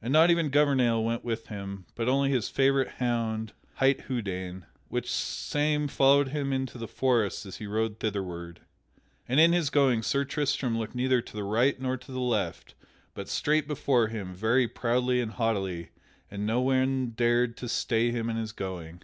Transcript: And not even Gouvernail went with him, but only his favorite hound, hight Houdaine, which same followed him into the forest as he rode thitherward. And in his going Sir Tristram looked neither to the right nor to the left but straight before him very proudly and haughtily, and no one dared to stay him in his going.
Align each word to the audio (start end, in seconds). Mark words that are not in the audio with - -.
And 0.00 0.14
not 0.14 0.30
even 0.30 0.48
Gouvernail 0.48 1.04
went 1.04 1.26
with 1.26 1.48
him, 1.48 1.84
but 1.94 2.08
only 2.08 2.30
his 2.30 2.48
favorite 2.48 2.88
hound, 2.96 3.52
hight 3.74 4.06
Houdaine, 4.08 4.64
which 4.88 5.10
same 5.12 5.88
followed 5.88 6.28
him 6.28 6.54
into 6.54 6.78
the 6.78 6.88
forest 6.88 7.44
as 7.44 7.58
he 7.58 7.66
rode 7.66 8.00
thitherward. 8.00 8.60
And 9.28 9.38
in 9.38 9.52
his 9.52 9.68
going 9.68 10.02
Sir 10.04 10.24
Tristram 10.24 10.78
looked 10.78 10.94
neither 10.94 11.20
to 11.20 11.36
the 11.36 11.44
right 11.44 11.78
nor 11.78 11.98
to 11.98 12.12
the 12.12 12.18
left 12.18 12.74
but 13.12 13.28
straight 13.28 13.68
before 13.68 14.08
him 14.08 14.34
very 14.34 14.66
proudly 14.66 15.20
and 15.20 15.32
haughtily, 15.32 15.90
and 16.30 16.46
no 16.46 16.62
one 16.62 17.10
dared 17.10 17.58
to 17.58 17.68
stay 17.68 18.10
him 18.10 18.30
in 18.30 18.36
his 18.36 18.52
going. 18.52 19.02